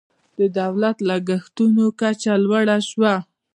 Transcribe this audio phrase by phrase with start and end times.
[0.39, 3.15] د دولت لګښتونو کچه لوړه شوه.